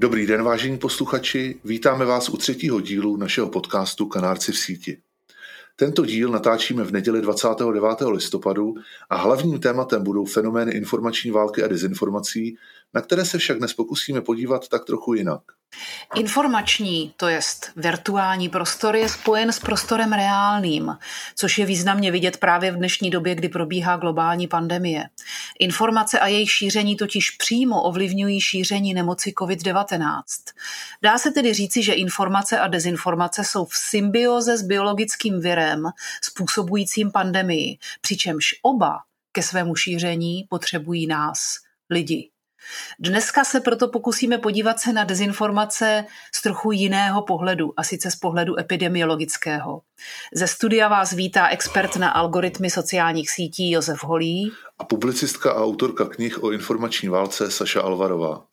[0.00, 4.98] Dobrý den, vážení posluchači, vítáme vás u třetího dílu našeho podcastu Kanárci v síti.
[5.76, 8.00] Tento díl natáčíme v neděli 29.
[8.10, 8.74] listopadu
[9.10, 12.56] a hlavním tématem budou fenomény informační války a dezinformací,
[12.94, 15.40] na které se však dnes pokusíme podívat tak trochu jinak.
[16.14, 20.96] Informační, to jest virtuální prostor, je spojen s prostorem reálným,
[21.34, 25.04] což je významně vidět právě v dnešní době, kdy probíhá globální pandemie.
[25.58, 30.22] Informace a jejich šíření totiž přímo ovlivňují šíření nemoci COVID-19.
[31.02, 35.88] Dá se tedy říci, že informace a dezinformace jsou v symbioze s biologickým virem
[36.22, 38.98] způsobujícím pandemii, přičemž oba
[39.32, 41.56] ke svému šíření potřebují nás,
[41.90, 42.30] lidi.
[42.98, 48.16] Dneska se proto pokusíme podívat se na dezinformace z trochu jiného pohledu, a sice z
[48.16, 49.82] pohledu epidemiologického.
[50.34, 56.04] Ze studia vás vítá expert na algoritmy sociálních sítí Josef Holý a publicistka a autorka
[56.04, 58.44] knih o informační válce Saša Alvarová.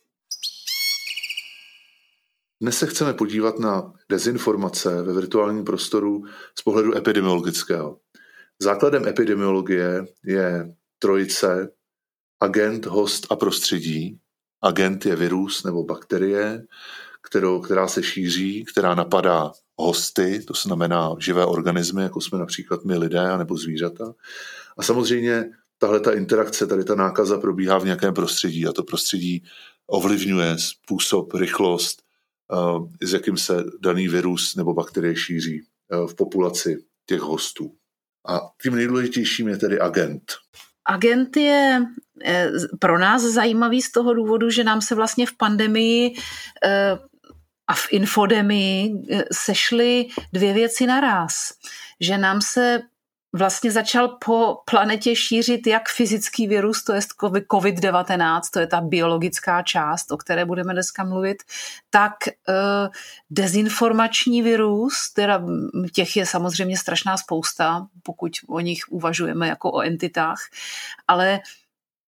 [2.62, 6.24] Dnes se chceme podívat na dezinformace ve virtuálním prostoru
[6.60, 7.98] z pohledu epidemiologického.
[8.62, 11.70] Základem epidemiologie je trojice
[12.40, 14.20] agent, host a prostředí.
[14.62, 16.64] Agent je virus nebo bakterie,
[17.22, 22.98] kterou, která se šíří, která napadá hosty, to znamená živé organismy, jako jsme například my
[22.98, 24.14] lidé nebo zvířata.
[24.78, 29.44] A samozřejmě tahle ta interakce, tady ta nákaza probíhá v nějakém prostředí a to prostředí
[29.88, 32.02] ovlivňuje způsob, rychlost,
[32.54, 37.76] eh, s jakým se daný virus nebo bakterie šíří eh, v populaci těch hostů.
[38.28, 40.24] A tím nejdůležitějším je tedy agent.
[40.90, 41.86] Agent je
[42.80, 46.14] pro nás zajímavý z toho důvodu, že nám se vlastně v pandemii
[46.64, 46.98] eh,
[47.68, 51.54] a v infodemii eh, sešly dvě věci naraz.
[52.00, 52.82] Že nám se
[53.34, 57.02] vlastně začal po planetě šířit jak fyzický virus, to je
[57.52, 61.44] COVID-19, to je ta biologická část, o které budeme dneska mluvit,
[61.90, 62.14] tak
[63.30, 65.44] dezinformační virus, teda
[65.94, 70.40] těch je samozřejmě strašná spousta, pokud o nich uvažujeme jako o entitách,
[71.08, 71.40] ale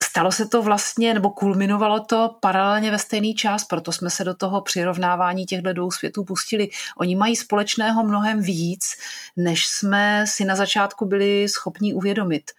[0.05, 4.35] Stalo se to vlastně, nebo kulminovalo to paralelně ve stejný čas, proto jsme se do
[4.35, 6.69] toho přirovnávání těchto dvou světů pustili.
[6.97, 8.97] Oni mají společného mnohem víc,
[9.37, 12.51] než jsme si na začátku byli schopni uvědomit.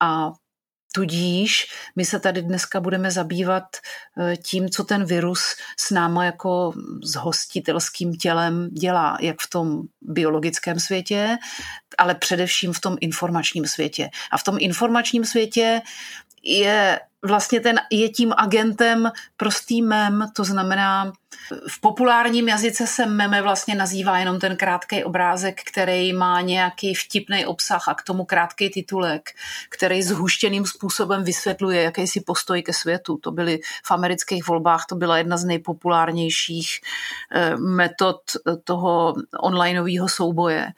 [0.00, 0.32] A
[0.94, 1.66] Tudíž
[1.96, 3.64] my se tady dneska budeme zabývat
[4.18, 5.42] eh, tím, co ten virus
[5.78, 6.72] s náma jako
[7.02, 11.38] s hostitelským tělem dělá, jak v tom biologickém světě,
[11.98, 14.10] ale především v tom informačním světě.
[14.30, 15.80] A v tom informačním světě
[16.42, 21.12] je vlastně ten, je tím agentem prostý mem, to znamená,
[21.68, 27.46] v populárním jazyce se meme vlastně nazývá jenom ten krátký obrázek, který má nějaký vtipný
[27.46, 29.30] obsah a k tomu krátký titulek,
[29.68, 33.16] který zhuštěným způsobem vysvětluje jakýsi postoj ke světu.
[33.16, 36.80] To byly v amerických volbách, to byla jedna z nejpopulárnějších
[37.32, 38.20] eh, metod
[38.64, 40.68] toho onlineového souboje.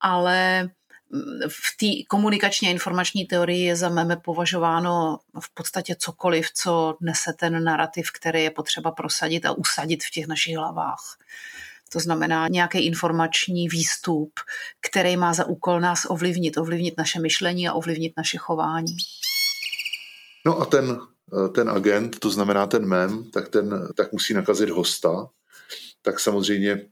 [0.00, 0.68] Ale
[1.48, 7.64] v té komunikačně informační teorii je za meme považováno v podstatě cokoliv, co nese ten
[7.64, 11.18] narrativ, který je potřeba prosadit a usadit v těch našich hlavách.
[11.92, 14.32] To znamená nějaký informační výstup,
[14.80, 18.96] který má za úkol nás ovlivnit, ovlivnit naše myšlení a ovlivnit naše chování.
[20.46, 21.00] No a ten,
[21.54, 25.28] ten agent, to znamená ten mem, tak ten tak musí nakazit hosta.
[26.02, 26.86] Tak samozřejmě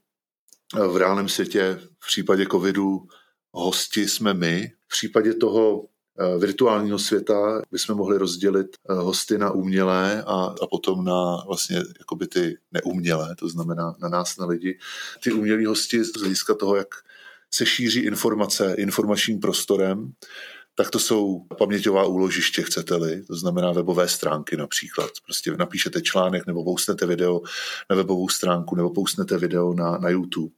[0.91, 3.09] v reálném světě v případě covidu
[3.53, 4.72] hosti jsme my.
[4.87, 10.66] V případě toho eh, virtuálního světa bychom mohli rozdělit eh, hosty na umělé a, a
[10.71, 14.78] potom na vlastně jakoby ty neumělé, to znamená na nás, na lidi.
[15.22, 16.89] Ty umělí hosti z hlediska toho, jak
[17.54, 20.13] se šíří informace informačním prostorem,
[20.74, 25.10] tak to jsou paměťová úložiště, chcete-li, to znamená webové stránky například.
[25.24, 27.41] Prostě napíšete článek nebo poustnete video
[27.91, 30.54] na webovou stránku nebo poustnete video na, na YouTube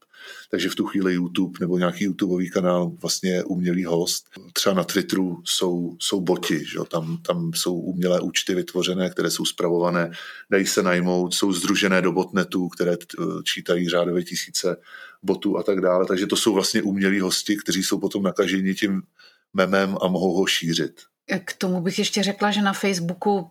[0.50, 4.24] takže v tu chvíli YouTube nebo nějaký YouTubeový kanál vlastně umělý host.
[4.52, 6.78] Třeba na Twitteru jsou, jsou boti, že?
[6.88, 10.10] Tam, tam jsou umělé účty vytvořené, které jsou zpravované,
[10.50, 12.96] dají se najmout, jsou združené do botnetů, které
[13.44, 14.76] čítají řádově tisíce
[15.22, 16.06] botů a tak dále.
[16.06, 19.02] Takže to jsou vlastně umělí hosti, kteří jsou potom nakaženi tím
[19.54, 21.00] memem a mohou ho šířit.
[21.44, 23.50] K tomu bych ještě řekla, že na Facebooku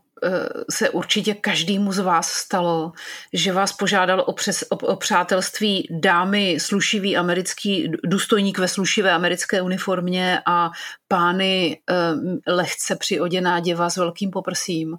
[0.71, 2.91] se určitě každému z vás stalo,
[3.33, 9.61] že vás požádal o, přes, o, o přátelství dámy slušivý americký, důstojník ve slušivé americké
[9.61, 10.71] uniformě a
[11.07, 14.97] pány eh, lehce přioděná děva s velkým poprsím.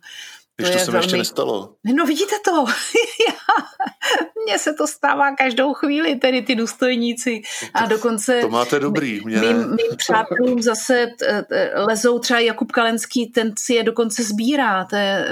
[0.56, 1.04] Když to, to se velmi...
[1.04, 1.75] ještě nestalo.
[1.96, 2.64] No vidíte to,
[4.44, 7.43] mně se to stává každou chvíli, tedy ty důstojníci.
[7.75, 8.40] A dokonce...
[8.40, 9.20] To máte dobrý.
[9.25, 11.06] Mě mým, mým přátelům zase
[11.75, 15.26] lezou třeba Jakub Kalenský, ten si je dokonce sbírá, to je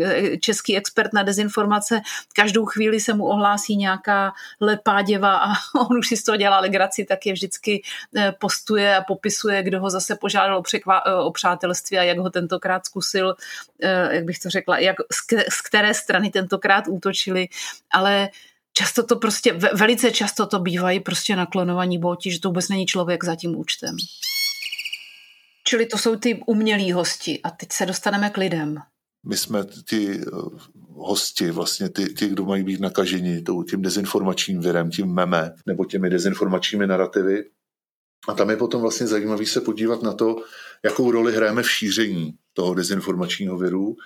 [0.00, 2.00] e, český expert na dezinformace.
[2.34, 5.48] Každou chvíli se mu ohlásí nějaká lepá děva a
[5.90, 7.82] on už si z toho dělá legraci, tak je vždycky
[8.38, 12.30] postuje a popisuje, kdo ho zase požádal o, překva- e, o přátelství a jak ho
[12.30, 13.34] tentokrát zkusil,
[14.10, 14.96] jak bych to řekla, jak,
[15.48, 17.48] z které strany tentokrát útočili,
[17.92, 18.28] ale
[18.72, 23.24] často to prostě, velice často to bývají prostě naklonovaní boti, že to vůbec není člověk
[23.24, 23.96] za tím účtem.
[25.64, 28.78] Čili to jsou ty umělí hosti a teď se dostaneme k lidem.
[29.26, 30.24] My jsme ti eh,
[30.94, 36.10] hosti, vlastně ty, ty kdo mají být nakaženi tím dezinformačním virem, tím meme nebo těmi
[36.10, 37.44] dezinformačními narrativy.
[38.28, 40.36] A tam je potom vlastně zajímavý se podívat na to,
[40.84, 43.96] jakou roli hrajeme v šíření toho dezinformačního viru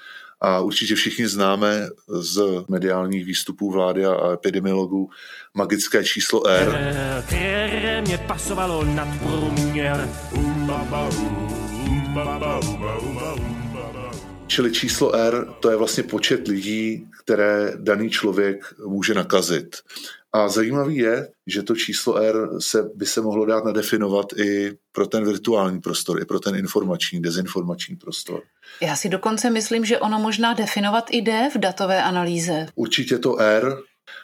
[0.41, 5.11] a určitě všichni známe z mediálních výstupů vlády a epidemiologů
[5.55, 6.95] magické číslo R.
[8.07, 10.09] Mě pasovalo nad průměr.
[14.57, 19.77] Čili číslo R, to je vlastně počet lidí, které daný člověk může nakazit.
[20.33, 25.07] A zajímavý je, že to číslo R se, by se mohlo dát nadefinovat i pro
[25.07, 28.43] ten virtuální prostor, i pro ten informační, dezinformační prostor.
[28.81, 32.67] Já si dokonce myslím, že ono možná definovat i jde v datové analýze.
[32.75, 33.77] Určitě to R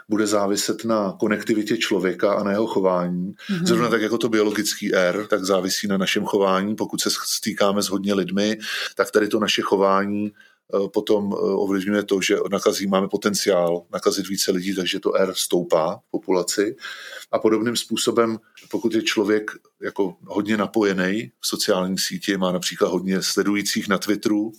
[0.08, 3.32] bude záviset na konektivitě člověka a na jeho chování.
[3.32, 3.67] Mm-hmm.
[3.67, 6.76] Zrovna tak jako to biologický R, tak závisí na našem chování.
[6.76, 8.58] Pokud se stýkáme s hodně lidmi,
[8.94, 10.32] tak tady to naše chování
[10.93, 15.97] potom eh, ovlivňuje to, že nakazí, máme potenciál nakazit více lidí, takže to R stoupá
[15.97, 16.77] v populaci.
[17.33, 18.39] A podobným způsobem,
[18.71, 19.51] pokud je člověk
[19.83, 24.53] jako hodně napojený v sociální síti, má například hodně sledujících na Twitteru,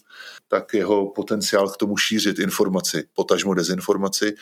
[0.48, 4.36] tak jeho potenciál k tomu šířit informaci, potažmo dezinformaci,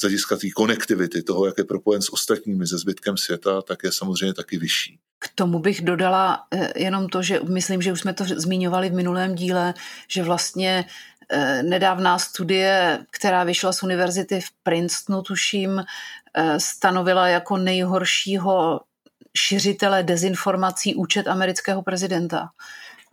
[0.00, 3.92] z hlediska té konektivity, toho, jak je propojen s ostatními, se zbytkem světa, tak je
[3.92, 4.98] samozřejmě taky vyšší.
[5.18, 8.94] K tomu bych dodala eh, jenom to, že myslím, že už jsme to zmiňovali v
[8.94, 9.74] minulém díle,
[10.08, 11.13] že vlastně Eh,
[11.62, 15.84] nedávná studie, která vyšla z univerzity v Princetonu, tuším,
[16.34, 18.80] eh, stanovila jako nejhoršího
[19.36, 22.48] šiřitele dezinformací účet amerického prezidenta.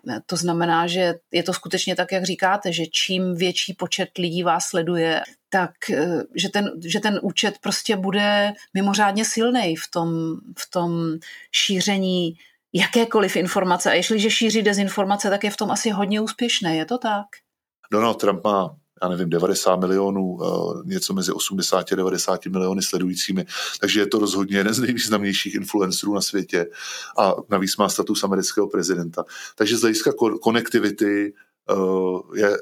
[0.09, 4.43] Eh, to znamená, že je to skutečně tak, jak říkáte, že čím větší počet lidí
[4.43, 5.71] vás sleduje, tak
[6.35, 10.09] že ten, že ten účet prostě bude mimořádně silný v tom,
[10.59, 10.91] v tom
[11.51, 12.37] šíření
[12.73, 13.91] jakékoliv informace.
[13.91, 16.75] A jestliže šíří dezinformace, tak je v tom asi hodně úspěšné.
[16.75, 17.25] Je to tak?
[17.91, 23.45] Donald Trump má já nevím, 90 milionů, eh, něco mezi 80 a 90 miliony sledujícími,
[23.79, 26.69] takže je to rozhodně jeden z nejvýznamnějších influencerů na světě
[27.17, 29.25] a navíc má status amerického prezidenta.
[29.55, 30.11] Takže z hlediska
[30.41, 31.33] konektivity
[31.69, 32.57] eh, je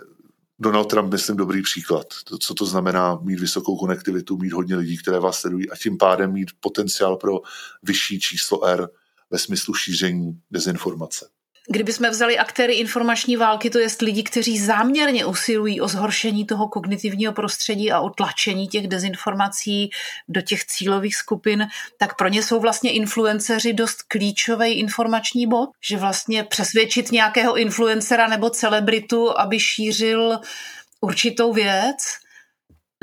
[0.59, 2.07] Donald Trump, myslím, dobrý příklad.
[2.23, 5.97] To, co to znamená mít vysokou konektivitu, mít hodně lidí, které vás sledují a tím
[5.97, 7.39] pádem mít potenciál pro
[7.83, 8.89] vyšší číslo R
[9.31, 11.29] ve smyslu šíření dezinformace.
[11.71, 17.33] Kdybychom vzali aktéry informační války, to jest lidi, kteří záměrně usilují o zhoršení toho kognitivního
[17.33, 19.89] prostředí a o tlačení těch dezinformací
[20.29, 25.97] do těch cílových skupin, tak pro ně jsou vlastně influenceři dost klíčový informační bod, že
[25.97, 30.39] vlastně přesvědčit nějakého influencera nebo celebritu, aby šířil
[31.01, 31.97] určitou věc,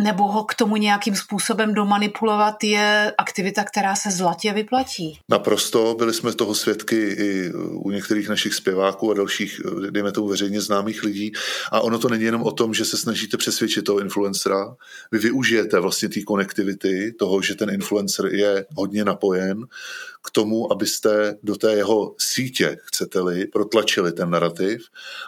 [0.01, 5.19] nebo ho k tomu nějakým způsobem domanipulovat je aktivita, která se zlatě vyplatí.
[5.29, 9.61] Naprosto, byli jsme toho svědky i u některých našich zpěváků a dalších,
[9.91, 11.33] dejme tomu veřejně známých lidí.
[11.73, 14.77] A ono to není jenom o tom, že se snažíte přesvědčit toho influencera.
[15.13, 19.67] Vy využijete vlastně té konektivity, toho, že ten influencer je hodně napojen
[20.27, 24.83] k tomu, abyste do té jeho sítě, chcete-li, protlačili ten narrativ.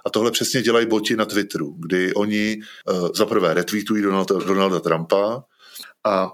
[0.07, 2.59] A tohle přesně dělají boti na Twitteru, kdy oni
[2.90, 5.45] uh, zaprvé retweetují Donalda, Donalda Trumpa
[6.07, 6.33] a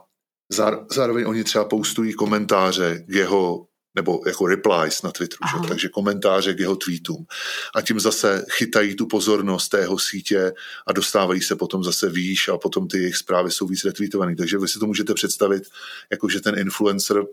[0.91, 3.67] zároveň oni třeba postují komentáře k jeho
[3.97, 5.69] nebo jako replies na Twitteru, že?
[5.69, 7.27] takže komentáře k jeho tweetům.
[7.75, 10.53] A tím zase chytají tu pozornost té jeho sítě
[10.87, 14.37] a dostávají se potom zase výš a potom ty jejich zprávy jsou víc retweetované.
[14.37, 15.63] Takže vy si to můžete představit,
[16.11, 17.25] jako že ten influencer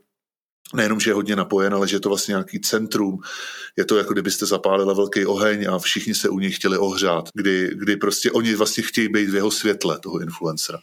[0.74, 3.20] nejenom, že je hodně napojen, ale že je to vlastně nějaký centrum.
[3.78, 7.72] Je to jako kdybyste zapálila velký oheň a všichni se u něj chtěli ohřát, kdy,
[7.76, 10.80] kdy prostě oni vlastně chtějí být v jeho světle, toho influencera.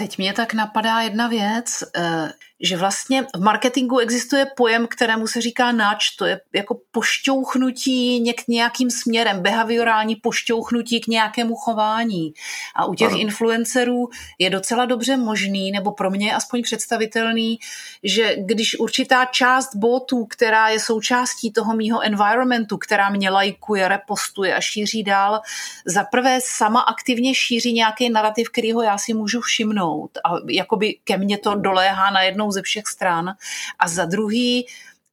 [0.00, 5.40] Teď mě tak napadá jedna věc, eh, že vlastně v marketingu existuje pojem, kterému se
[5.40, 12.32] říká nač, to je jako pošťouchnutí něk nějakým směrem, behaviorální pošťouchnutí k nějakému chování.
[12.76, 13.18] A u těch ano.
[13.18, 17.58] influencerů je docela dobře možný, nebo pro mě aspoň představitelný,
[18.02, 24.54] že když určitá část botů, která je součástí toho mýho environmentu, která mě lajkuje, repostuje
[24.54, 25.40] a šíří dál,
[25.86, 29.89] zaprvé sama aktivně šíří nějaký narrativ, kterýho já si můžu všimnout
[30.24, 33.30] a jakoby ke mně to doléhá najednou ze všech stran.
[33.78, 34.66] A za druhý,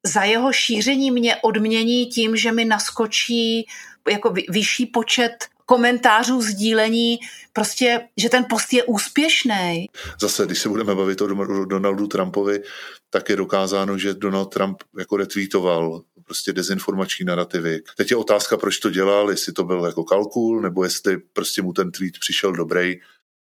[0.03, 3.67] za jeho šíření mě odmění tím, že mi naskočí
[4.09, 5.31] jako vyšší počet
[5.65, 7.19] komentářů, sdílení,
[7.53, 9.85] prostě, že ten post je úspěšný.
[10.21, 11.27] Zase, když se budeme bavit o
[11.65, 12.63] Donaldu Trumpovi,
[13.09, 17.79] tak je dokázáno, že Donald Trump jako retweetoval prostě dezinformační narrativy.
[17.97, 21.73] Teď je otázka, proč to dělal, jestli to byl jako kalkul, nebo jestli prostě mu
[21.73, 22.95] ten tweet přišel dobrý.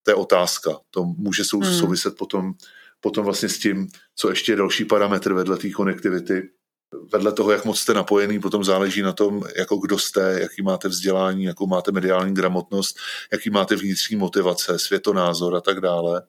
[0.05, 0.71] To je otázka.
[0.89, 1.79] To může hmm.
[1.79, 2.53] souviset potom
[3.05, 6.49] potom vlastně s tím, co ještě je další parametr vedle té konektivity,
[7.13, 10.87] vedle toho, jak moc jste napojený, potom záleží na tom, jako kdo jste, jaký máte
[10.87, 12.97] vzdělání, jakou máte mediální gramotnost,
[13.31, 16.21] jaký máte vnitřní motivace, světonázor a tak dále.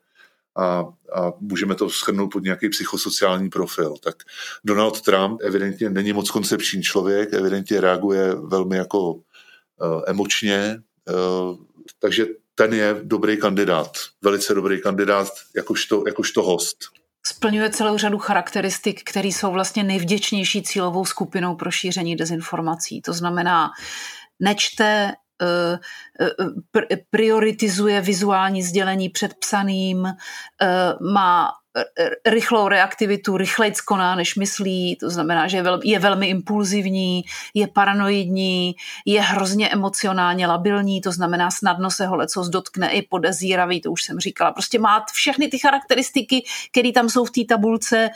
[0.55, 3.95] A, a můžeme to schrnout pod nějaký psychosociální profil.
[4.03, 4.15] Tak
[4.63, 9.21] Donald Trump evidentně není moc koncepční člověk, evidentně reaguje velmi jako uh,
[10.07, 11.57] emočně, uh,
[11.99, 12.25] takže
[12.57, 16.77] ten je dobrý kandidát, velice dobrý kandidát jakožto, jakožto host.
[17.25, 23.01] Splňuje celou řadu charakteristik, které jsou vlastně nejvděčnější cílovou skupinou pro šíření dezinformací.
[23.01, 23.69] To znamená,
[24.39, 25.79] nečte eh,
[26.91, 30.15] eh, prioritizuje vizuální sdělení před psaným, eh,
[31.11, 31.51] má
[32.25, 37.67] rychlou reaktivitu, rychleji koná, než myslí, to znamená, že je, vel, je velmi impulzivní, je
[37.67, 43.91] paranoidní, je hrozně emocionálně labilní, to znamená snadno se ho lecos dotkne i podezíravý, to
[43.91, 44.51] už jsem říkala.
[44.51, 48.09] Prostě má všechny ty charakteristiky, které tam jsou v té tabulce,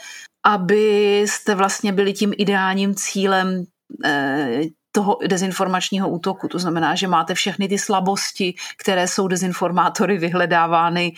[0.46, 3.64] abyste vlastně byli tím ideálním cílem
[4.04, 4.60] eh,
[4.92, 6.48] toho dezinformačního útoku.
[6.48, 11.12] To znamená, že máte všechny ty slabosti, které jsou dezinformátory vyhledávány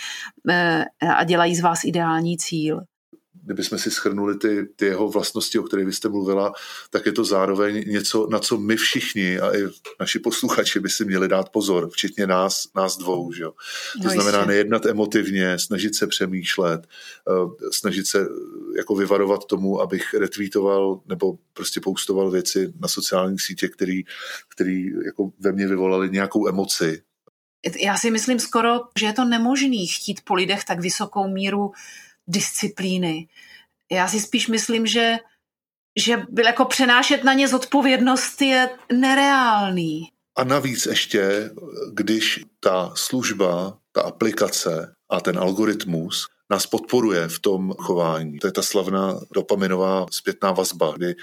[0.51, 0.85] eh,
[1.17, 2.81] a dělají z vás ideální cíl
[3.45, 6.53] kdybychom si schrnuli ty, ty jeho vlastnosti, o kterých byste mluvila,
[6.91, 9.63] tak je to zároveň něco, na co my všichni a i
[10.01, 13.33] naši posluchači by si měli dát pozor, včetně nás, nás dvou.
[13.33, 13.45] Že?
[13.45, 13.55] To
[14.05, 14.49] no znamená jistě.
[14.49, 16.87] nejednat emotivně, snažit se přemýšlet,
[17.31, 18.27] eh, snažit se
[18.77, 24.03] jako vyvarovat tomu, abych retweetoval nebo prostě poustoval věci na sociálních sítě, který,
[24.49, 27.03] který jako ve mně vyvolali nějakou emoci.
[27.81, 31.73] Já si myslím skoro, že je to nemožný chtít po lidech tak vysokou míru
[32.27, 33.29] disciplíny.
[33.93, 35.17] Já si spíš myslím, že,
[35.99, 40.09] že byl jako přenášet na ně zodpovědnost je nereálný.
[40.37, 41.51] A navíc ještě,
[41.93, 48.39] když ta služba, ta aplikace a ten algoritmus nás podporuje v tom chování.
[48.39, 51.15] To je ta slavná dopaminová zpětná vazba, kdy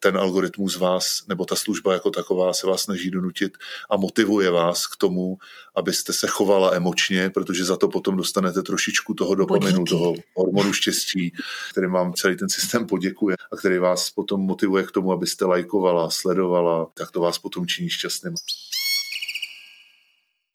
[0.00, 3.52] ten algoritmus vás, nebo ta služba jako taková se vás snaží donutit
[3.90, 5.38] a motivuje vás k tomu,
[5.74, 11.32] abyste se chovala emočně, protože za to potom dostanete trošičku toho dopaminu, toho hormonu štěstí,
[11.70, 16.10] který vám celý ten systém poděkuje a který vás potom motivuje k tomu, abyste lajkovala,
[16.10, 18.34] sledovala, tak to vás potom činí šťastným.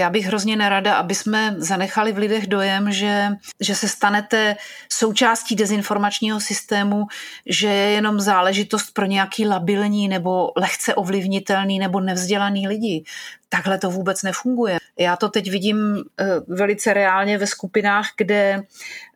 [0.02, 3.28] Já bych hrozně nerada, aby jsme zanechali v lidech dojem, že,
[3.62, 4.56] že se stanete
[4.92, 7.04] součástí dezinformačního systému,
[7.46, 13.04] že je jenom záležitost pro nějaký labilní nebo lehce ovlivnitelný nebo nevzdělaný lidi.
[13.50, 14.78] Takhle to vůbec nefunguje.
[15.00, 18.64] Já to teď vidím eh, velice reálně ve skupinách, kde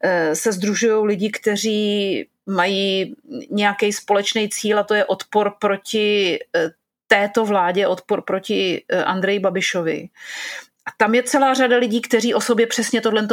[0.03, 3.15] eh, se združují lidi, kteří mají
[3.51, 6.69] nějaký společný cíl a to je odpor proti eh,
[7.07, 10.09] této vládě, odpor proti Andreji Babišovi.
[10.89, 13.27] A tam je celá řada lidí, kteří o sobě přesně tohle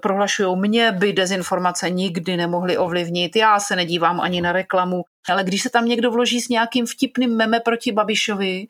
[0.00, 0.56] prohlašují.
[0.56, 5.02] Mě by dezinformace nikdy nemohly ovlivnit, já se nedívám ani na reklamu.
[5.28, 8.66] Ale když se tam někdo vloží s nějakým vtipným meme proti Babišovi,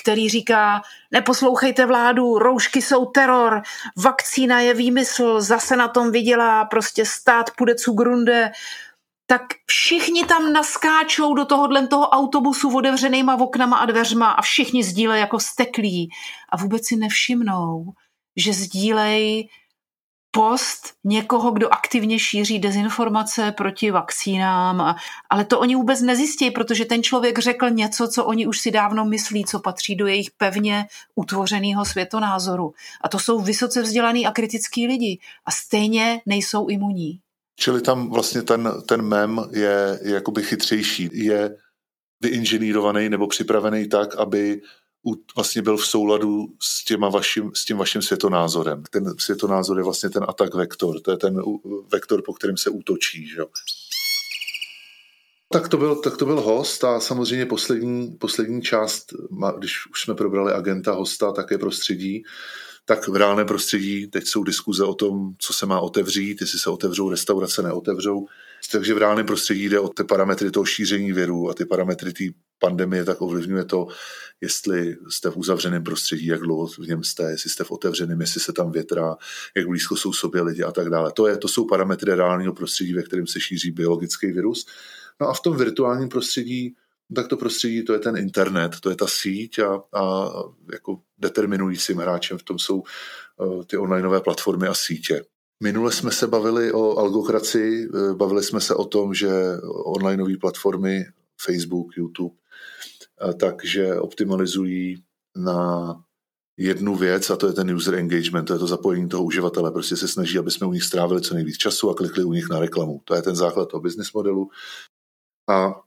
[0.00, 3.62] který říká, neposlouchejte vládu, roušky jsou teror,
[3.96, 8.50] vakcína je výmysl, zase na tom vydělá, prostě stát půjde cu grunde,
[9.26, 15.20] tak všichni tam naskáčou do tohohle toho autobusu otevřenýma oknama a dveřma a všichni sdílejí
[15.20, 16.08] jako steklí
[16.52, 17.84] a vůbec si nevšimnou,
[18.36, 19.48] že sdílejí
[20.30, 24.96] post někoho, kdo aktivně šíří dezinformace proti vakcínám, a,
[25.30, 29.04] ale to oni vůbec nezjistí, protože ten člověk řekl něco, co oni už si dávno
[29.04, 32.72] myslí, co patří do jejich pevně utvořeného světonázoru.
[33.00, 37.20] A to jsou vysoce vzdělaný a kritický lidi a stejně nejsou imunní.
[37.56, 41.56] Čili tam vlastně ten, ten mem je, jakoby chytřejší, je
[42.20, 44.60] vyinženýrovaný nebo připravený tak, aby
[45.34, 48.82] vlastně byl v souladu s, těma vašim, s tím vaším světonázorem.
[48.90, 51.42] Ten světonázor je vlastně ten atak vektor, to je ten
[51.92, 53.26] vektor, po kterém se útočí.
[53.28, 53.42] Že?
[55.52, 59.12] Tak to, byl, tak to byl host a samozřejmě poslední, poslední část,
[59.58, 62.22] když už jsme probrali agenta, hosta, také prostředí,
[62.84, 66.70] tak v reálném prostředí teď jsou diskuze o tom, co se má otevřít, jestli se
[66.70, 68.26] otevřou restaurace, neotevřou.
[68.72, 72.24] Takže v reálném prostředí jde o ty parametry toho šíření věru a ty parametry té
[72.58, 73.86] pandemie tak ovlivňuje to,
[74.40, 78.40] jestli jste v uzavřeném prostředí, jak dlouho v něm jste, jestli jste v otevřeném, jestli
[78.40, 79.16] se tam větrá,
[79.56, 81.12] jak blízko jsou sobě lidi a tak dále.
[81.12, 84.66] To, je, to jsou parametry reálného prostředí, ve kterém se šíří biologický virus.
[85.20, 86.74] No a v tom virtuálním prostředí
[87.14, 90.32] tak to prostředí, to je ten internet, to je ta síť a, a
[90.72, 92.82] jako determinujícím hráčem v tom jsou
[93.36, 95.24] uh, ty onlineové platformy a sítě.
[95.62, 99.30] Minule jsme se bavili o algokracii, eh, bavili jsme se o tom, že
[99.84, 101.04] onlineové platformy
[101.40, 102.34] Facebook, YouTube,
[103.28, 105.02] eh, takže optimalizují
[105.36, 105.94] na
[106.56, 109.72] jednu věc a to je ten user engagement, to je to zapojení toho uživatele.
[109.72, 112.48] Prostě se snaží, aby jsme u nich strávili co nejvíc času a klikli u nich
[112.50, 113.00] na reklamu.
[113.04, 114.50] To je ten základ toho business modelu.
[115.48, 115.80] A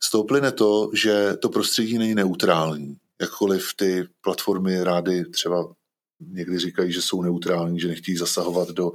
[0.00, 2.96] z toho plyne to, že to prostředí není neutrální.
[3.20, 5.74] Jakkoliv ty platformy rády třeba
[6.30, 8.92] někdy říkají, že jsou neutrální, že nechtějí zasahovat do,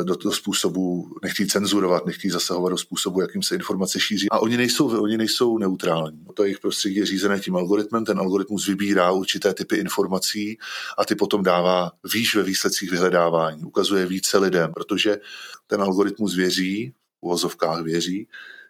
[0.00, 4.30] eh, do toho způsobu, nechtějí cenzurovat, nechtějí zasahovat do způsobu, jakým se informace šíří.
[4.30, 6.24] A oni nejsou, oni nejsou neutrální.
[6.34, 10.58] To jejich prostředí je řízené tím algoritmem, ten algoritmus vybírá určité typy informací
[10.98, 15.18] a ty potom dává výš ve výsledcích vyhledávání, ukazuje více lidem, protože
[15.66, 18.28] ten algoritmus věří, v uvozovkách věří,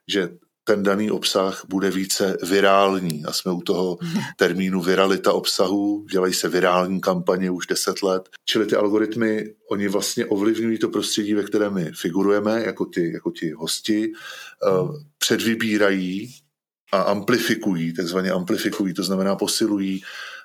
[0.09, 0.28] že
[0.64, 3.25] ten daný obsah bude více virální.
[3.25, 3.99] A jsme u toho
[4.37, 8.28] termínu viralita obsahu, dělají se virální kampaně už deset let.
[8.45, 13.31] Čili ty algoritmy, oni vlastně ovlivňují to prostředí, ve kterém my figurujeme, jako ti, jako
[13.31, 14.12] ti hosti,
[14.66, 16.35] eh, předvybírají
[16.92, 20.02] a amplifikují, takzvaně amplifikují, to znamená posilují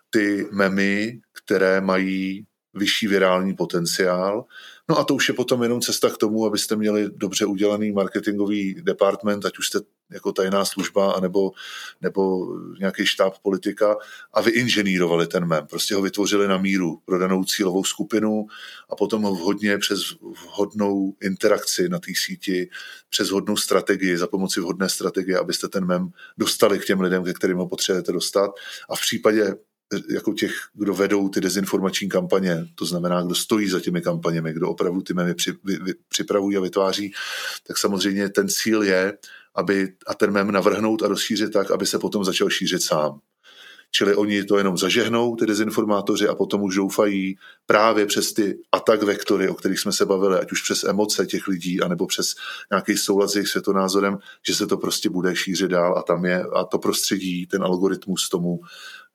[0.09, 2.45] ty memy, které mají
[2.77, 4.45] vyšší virální potenciál.
[4.89, 8.73] No a to už je potom jenom cesta k tomu, abyste měli dobře udělaný marketingový
[8.73, 9.79] department, ať už jste
[10.11, 11.51] jako tajná služba anebo,
[12.01, 12.47] nebo
[12.79, 13.95] nějaký štáb politika
[14.33, 15.67] a vyinženýrovali ten mem.
[15.67, 18.45] Prostě ho vytvořili na míru pro danou cílovou skupinu
[18.89, 22.69] a potom ho vhodně přes vhodnou interakci na té síti,
[23.09, 27.33] přes vhodnou strategii, za pomoci vhodné strategie, abyste ten mem dostali k těm lidem, ke
[27.33, 28.51] kterým ho potřebujete dostat.
[28.89, 29.55] A v případě
[30.09, 34.69] jako těch, kdo vedou ty dezinformační kampaně, to znamená, kdo stojí za těmi kampaněmi, kdo
[34.69, 37.13] opravdu ty memy při, vy, vy, připravují a vytváří,
[37.67, 39.17] tak samozřejmě ten cíl je,
[39.55, 43.19] aby a ten mem navrhnout a rozšířit tak, aby se potom začal šířit sám.
[43.91, 49.03] Čili oni to jenom zažehnou, ty dezinformátoři, a potom už doufají právě přes ty atak
[49.03, 52.35] vektory, o kterých jsme se bavili, ať už přes emoce těch lidí, anebo přes
[52.71, 56.43] nějaký soulad s jejich světonázorem, že se to prostě bude šířit dál a tam je
[56.55, 58.59] a to prostředí, ten algoritmus tomu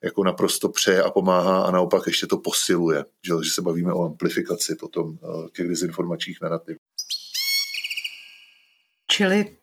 [0.03, 4.05] jako naprosto přeje a pomáhá a naopak ještě to posiluje, že, že se bavíme o
[4.05, 6.77] amplifikaci potom eh, těch dezinformačních narrativ.
[9.11, 9.57] Čili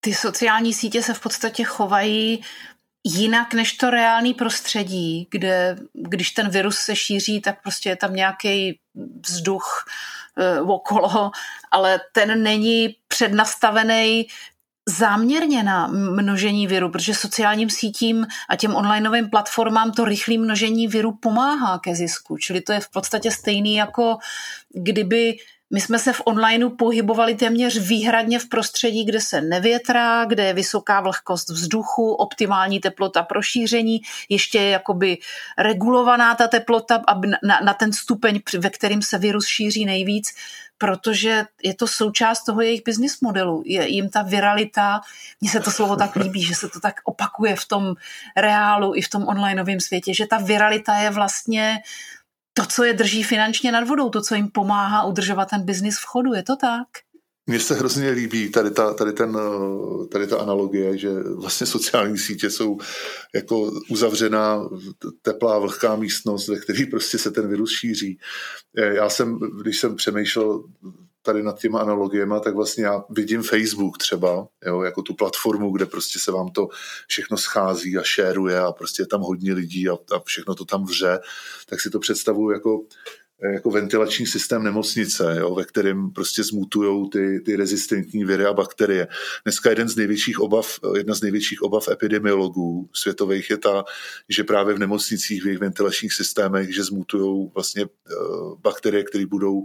[0.00, 2.42] ty sociální sítě se v podstatě chovají
[3.04, 8.14] jinak než to reálný prostředí, kde když ten virus se šíří, tak prostě je tam
[8.14, 8.78] nějaký
[9.26, 9.84] vzduch
[10.36, 11.30] e, okolo,
[11.70, 14.26] ale ten není přednastavený
[14.88, 21.12] záměrně na množení viru, protože sociálním sítím a těm onlineovým platformám to rychlé množení viru
[21.12, 22.36] pomáhá ke zisku.
[22.36, 24.18] Čili to je v podstatě stejný jako
[24.74, 25.36] kdyby
[25.70, 30.54] my jsme se v onlineu pohybovali téměř výhradně v prostředí, kde se nevětrá, kde je
[30.54, 35.18] vysoká vlhkost vzduchu, optimální teplota pro šíření, ještě je jakoby
[35.58, 40.34] regulovaná ta teplota aby na, na ten stupeň, ve kterým se virus šíří nejvíc,
[40.78, 43.62] protože je to součást toho jejich business modelu.
[43.66, 45.00] Je jim ta viralita,
[45.40, 47.94] mně se to slovo tak líbí, že se to tak opakuje v tom
[48.36, 51.78] reálu i v tom onlineovém světě, že ta viralita je vlastně
[52.52, 56.04] to, co je drží finančně nad vodou, to, co jim pomáhá udržovat ten biznis v
[56.06, 56.34] chodu.
[56.34, 56.88] Je to tak?
[57.46, 59.38] Mně se hrozně líbí tady ta, tady, ten,
[60.12, 62.78] tady ta analogie, že vlastně sociální sítě jsou
[63.34, 64.68] jako uzavřená
[65.22, 68.18] teplá, vlhká místnost, ve které prostě se ten virus šíří.
[68.74, 70.64] Já jsem, když jsem přemýšlel
[71.22, 75.86] tady nad těma analogiemi, tak vlastně já vidím Facebook třeba, jo, jako tu platformu, kde
[75.86, 76.68] prostě se vám to
[77.08, 80.84] všechno schází a šéruje a prostě je tam hodně lidí a, a všechno to tam
[80.84, 81.20] vře,
[81.68, 82.80] tak si to představuju jako
[83.42, 89.08] jako ventilační systém nemocnice, jo, ve kterém prostě zmutují ty, ty rezistentní viry a bakterie.
[89.44, 93.84] Dneska jeden z největších obav, jedna z největších obav epidemiologů světových je ta,
[94.28, 99.64] že právě v nemocnicích, v jejich ventilačních systémech, že zmutují vlastně uh, bakterie, které budou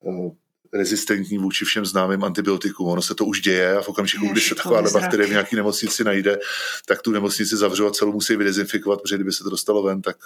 [0.00, 0.30] uh,
[0.72, 2.88] rezistentní vůči všem známým antibiotikům.
[2.88, 6.04] Ono se to už děje a v okamžiku, kdy se taková bakterie v nějaké nemocnici
[6.04, 6.38] najde,
[6.86, 10.16] tak tu nemocnici zavřou a celou musí vydezinfikovat, protože kdyby se to dostalo ven, tak,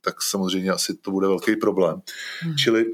[0.00, 2.00] tak samozřejmě asi to bude velký problém.
[2.40, 2.56] Hmm.
[2.56, 2.86] Čili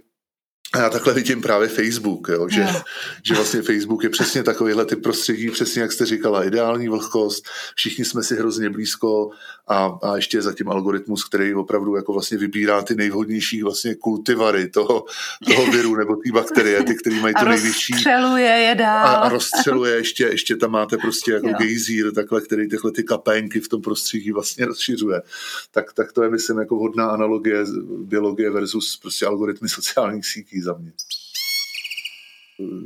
[0.72, 2.82] a já takhle vidím právě Facebook, jo, že, no.
[3.22, 8.04] že vlastně Facebook je přesně takovýhle typ prostředí, přesně jak jste říkala, ideální vlhkost, všichni
[8.04, 9.30] jsme si hrozně blízko
[9.68, 14.68] a, a ještě je zatím algoritmus, který opravdu jako vlastně vybírá ty nejvhodnější vlastně kultivary
[14.68, 15.04] toho,
[15.46, 17.92] toho viru nebo ty bakterie, ty, který mají to největší.
[17.92, 19.06] rozstřeluje je dál.
[19.06, 21.54] A, a rozstřeluje, ještě, ještě tam máte prostě jako jo.
[21.58, 25.22] gejzír, takhle, který tyhle ty kapenky v tom prostředí vlastně rozšiřuje.
[25.70, 27.64] Tak, tak to je, myslím, jako vhodná analogie
[28.04, 30.92] biologie versus prostě algoritmy sociálních sítí za mě.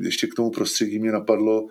[0.00, 1.68] Ještě k tomu prostředí mě napadlo,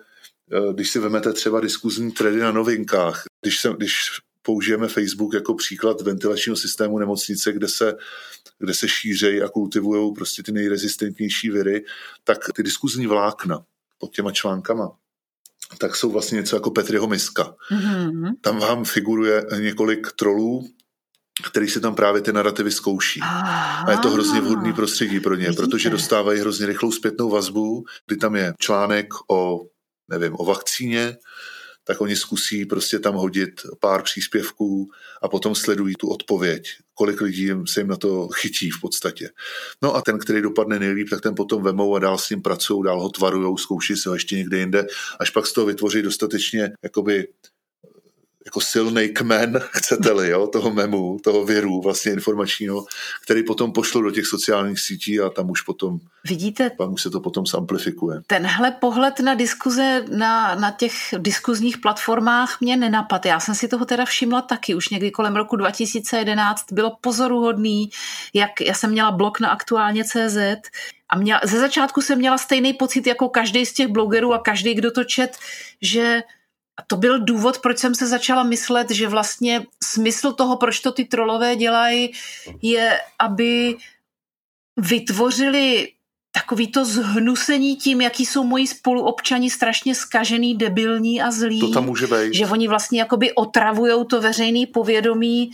[0.52, 3.94] eh, když si vezmete třeba diskuzní tredy na novinkách, když, se, když
[4.42, 7.94] použijeme Facebook jako příklad ventilačního systému nemocnice, kde se,
[8.58, 11.84] kde se šířejí a kultivují prostě ty nejrezistentnější viry,
[12.24, 13.64] tak ty diskuzní vlákna
[13.98, 14.90] pod těma článkama,
[15.78, 17.56] tak jsou vlastně něco jako Petriho miska.
[17.70, 18.32] Mm-hmm.
[18.40, 20.68] Tam vám figuruje několik trolů,
[21.44, 23.20] který si tam právě ty narrativy zkouší.
[23.22, 25.62] A je to hrozně vhodný prostředí pro ně, Vidíte?
[25.62, 29.60] protože dostávají hrozně rychlou zpětnou vazbu, kdy tam je článek o,
[30.08, 31.16] nevím, o vakcíně,
[31.86, 34.90] tak oni zkusí prostě tam hodit pár příspěvků
[35.22, 39.30] a potom sledují tu odpověď, kolik lidí se jim na to chytí v podstatě.
[39.82, 42.84] No a ten, který dopadne nejlíp, tak ten potom vemou a dál s ním pracují,
[42.84, 44.86] dál ho tvarujou, zkouší se ho ještě někde jinde,
[45.20, 47.28] až pak z toho vytvoří dostatečně jakoby
[48.46, 52.86] jako silný kmen, chcete-li, jo, toho memu, toho viru vlastně informačního,
[53.22, 57.10] který potom pošlo do těch sociálních sítí a tam už potom Vidíte, tam už se
[57.10, 58.20] to potom samplifikuje.
[58.26, 63.26] Tenhle pohled na diskuze na, na těch diskuzních platformách mě nenapad.
[63.26, 64.74] Já jsem si toho teda všimla taky.
[64.74, 67.90] Už někdy kolem roku 2011 bylo pozoruhodný,
[68.34, 70.36] jak já jsem měla blog na aktuálně CZ
[71.08, 74.74] a měla, ze začátku jsem měla stejný pocit jako každý z těch blogerů a každý,
[74.74, 75.36] kdo to čet,
[75.82, 76.22] že
[76.76, 80.92] a to byl důvod, proč jsem se začala myslet, že vlastně smysl toho, proč to
[80.92, 82.12] ty trolové dělají,
[82.62, 83.76] je, aby
[84.76, 85.88] vytvořili
[86.32, 91.60] takový to zhnusení tím, jaký jsou moji spoluobčani strašně skažený, debilní a zlí.
[91.60, 92.34] To tam může být.
[92.34, 95.50] Že oni vlastně jakoby otravujou to veřejné povědomí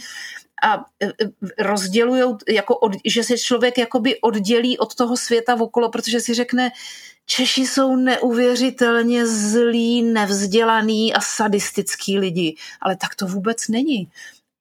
[0.63, 1.11] a e, e,
[1.59, 6.71] rozdělují, jako od, že se člověk jakoby oddělí od toho světa okolo, protože si řekne,
[7.27, 14.09] Češi jsou neuvěřitelně zlí, nevzdělaný a sadistický lidi, ale tak to vůbec není.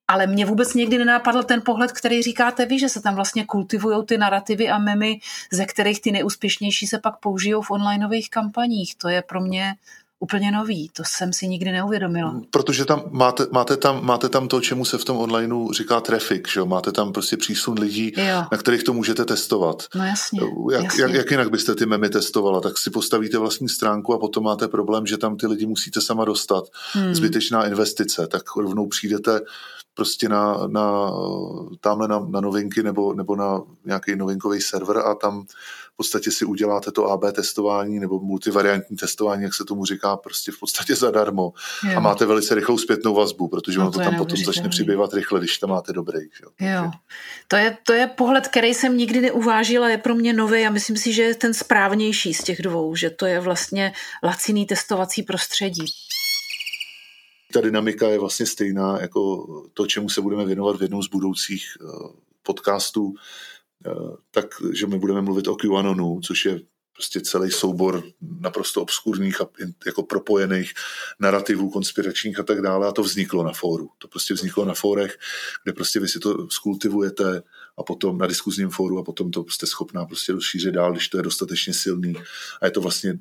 [0.07, 4.05] Ale mě vůbec někdy nenápadl ten pohled, který říkáte vy, že se tam vlastně kultivují
[4.05, 5.19] ty narrativy a memy,
[5.51, 8.95] ze kterých ty neúspěšnější se pak použijou v onlineových kampaních.
[8.95, 9.75] To je pro mě
[10.21, 10.89] úplně nový.
[10.93, 12.41] To jsem si nikdy neuvědomila.
[12.51, 16.47] Protože tam máte, máte, tam, máte tam to, čemu se v tom onlineu říká traffic,
[16.47, 16.65] že jo?
[16.65, 18.43] Máte tam prostě přísun lidí, jo.
[18.51, 19.83] na kterých to můžete testovat.
[19.95, 20.39] No jasně.
[20.71, 21.01] Jak, jasně.
[21.01, 22.61] Jak, jak jinak byste ty memy testovala?
[22.61, 26.25] Tak si postavíte vlastní stránku a potom máte problém, že tam ty lidi musíte sama
[26.25, 26.63] dostat.
[26.93, 27.15] Hmm.
[27.15, 29.41] Zbytečná investice, tak rovnou přijdete
[29.93, 31.11] prostě na, na,
[31.79, 35.45] tamhle na, na novinky nebo, nebo na nějaký novinkový server a tam
[36.01, 40.59] podstatě si uděláte to AB testování nebo multivariantní testování, jak se tomu říká, prostě v
[40.59, 41.53] podstatě zadarmo.
[41.89, 41.97] Jo.
[41.97, 45.13] A máte velice rychlou zpětnou vazbu, protože no, ono to, to tam potom začne přibývat
[45.13, 46.19] rychle, když tam máte dobrý.
[46.19, 46.49] Jo.
[46.59, 46.91] jo.
[47.47, 50.97] To, je, to je pohled, který jsem nikdy neuvážila, je pro mě nový a myslím
[50.97, 55.85] si, že je ten správnější z těch dvou, že to je vlastně laciný testovací prostředí
[57.53, 61.63] ta dynamika je vlastně stejná jako to, čemu se budeme věnovat v jednom z budoucích
[61.81, 61.85] eh,
[62.43, 63.13] podcastů,
[64.31, 66.61] tak, že my budeme mluvit o QAnonu, což je
[66.93, 68.03] prostě celý soubor
[68.39, 69.49] naprosto obskurních a
[69.85, 70.73] jako propojených
[71.19, 73.89] narrativů, konspiračních a tak dále a to vzniklo na fóru.
[73.97, 75.17] To prostě vzniklo na fórech,
[75.63, 77.43] kde prostě vy si to skultivujete
[77.77, 81.17] a potom na diskuzním fóru a potom to jste schopná prostě rozšířit dál, když to
[81.17, 82.15] je dostatečně silný
[82.61, 83.19] a je to vlastně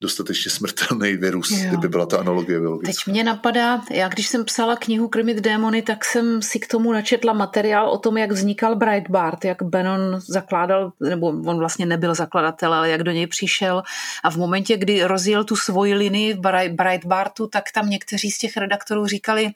[0.00, 1.68] dostatečně smrtelný virus, jo.
[1.68, 2.92] kdyby byla ta analogie biologická.
[2.92, 6.92] Teď mě napadá, já když jsem psala knihu Krmit démony, tak jsem si k tomu
[6.92, 12.74] načetla materiál o tom, jak vznikal Breitbart, jak Bannon zakládal, nebo on vlastně nebyl zakladatel,
[12.74, 13.82] ale jak do něj přišel
[14.24, 18.56] a v momentě, kdy rozjel tu svoji linii v Breitbartu, tak tam někteří z těch
[18.56, 19.50] redaktorů říkali,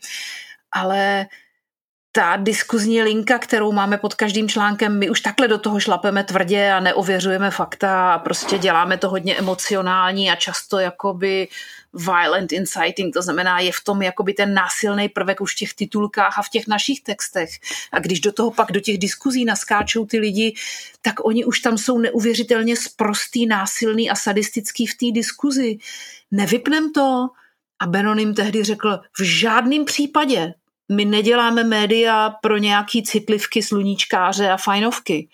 [0.73, 1.27] ale
[2.17, 6.73] ta diskuzní linka, kterou máme pod každým článkem, my už takhle do toho šlapeme tvrdě
[6.73, 11.49] a neověřujeme fakta a prostě děláme to hodně emocionální a často jakoby
[11.95, 16.39] violent inciting, to znamená, je v tom jakoby ten násilný prvek už v těch titulkách
[16.39, 17.51] a v těch našich textech.
[17.93, 20.55] A když do toho pak do těch diskuzí naskáčou ty lidi,
[21.03, 25.79] tak oni už tam jsou neuvěřitelně sprostý, násilný a sadistický v té diskuzi.
[26.31, 27.29] Nevypnem to?
[27.79, 30.55] A Benonim tehdy řekl, v žádném případě
[30.93, 35.29] my neděláme média pro nějaký citlivky, sluníčkáře a fajnovky.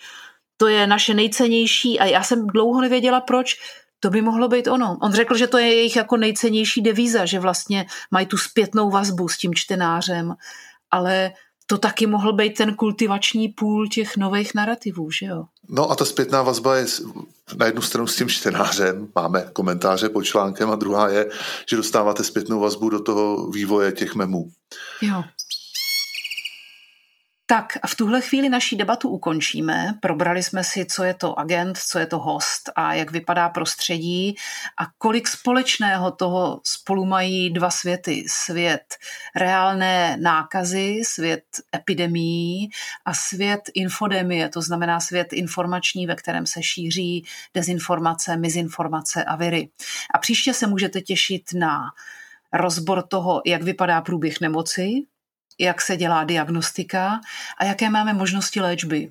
[0.57, 3.57] to je naše nejcennější a já jsem dlouho nevěděla proč,
[4.01, 4.99] to by mohlo být ono.
[5.03, 9.29] On řekl, že to je jejich jako nejcennější devíza, že vlastně mají tu zpětnou vazbu
[9.29, 10.35] s tím čtenářem,
[10.91, 11.33] ale
[11.67, 15.45] to taky mohl být ten kultivační půl těch nových narrativů, že jo?
[15.69, 16.87] No a ta zpětná vazba je
[17.57, 21.31] na jednu stranu s tím čtenářem, máme komentáře pod článkem a druhá je,
[21.71, 24.51] že dostáváte zpětnou vazbu do toho vývoje těch memů.
[25.03, 25.25] Jo.
[27.51, 29.95] Tak a v tuhle chvíli naší debatu ukončíme.
[30.01, 34.37] Probrali jsme si, co je to agent, co je to host a jak vypadá prostředí
[34.79, 38.25] a kolik společného toho spolu mají dva světy.
[38.27, 38.97] Svět
[39.37, 41.45] reálné nákazy, svět
[41.77, 42.71] epidemií
[43.05, 49.69] a svět infodemie, to znamená svět informační, ve kterém se šíří dezinformace, mizinformace a viry.
[50.15, 51.81] A příště se můžete těšit na
[52.53, 55.03] rozbor toho, jak vypadá průběh nemoci,
[55.61, 57.21] jak se dělá diagnostika
[57.59, 59.09] a jaké máme možnosti léčby.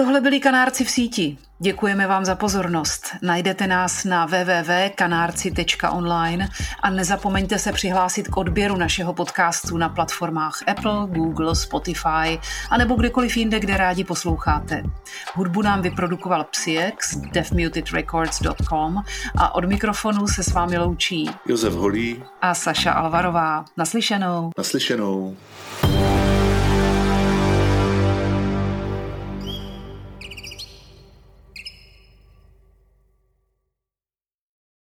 [0.00, 1.38] Tohle byli kanárci v síti.
[1.58, 3.06] Děkujeme vám za pozornost.
[3.22, 6.48] Najdete nás na www.kanárci.online
[6.82, 12.94] a nezapomeňte se přihlásit k odběru našeho podcastu na platformách Apple, Google, Spotify a nebo
[12.94, 14.82] kdekoliv jinde, kde rádi posloucháte.
[15.34, 19.02] Hudbu nám vyprodukoval Psyex, deafmutedrecords.com
[19.38, 23.64] a od mikrofonu se s vámi loučí Josef Holý a Saša Alvarová.
[23.76, 24.50] Naslyšenou.
[24.58, 25.36] Naslyšenou.